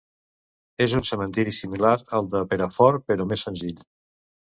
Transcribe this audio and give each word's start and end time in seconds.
És 0.85 0.95
un 0.99 1.05
cementiri 1.09 1.53
similar 1.59 1.93
al 2.21 2.33
de 2.35 2.45
Perafort, 2.55 3.09
però 3.15 3.33
més 3.35 3.49
senzill. 3.51 3.89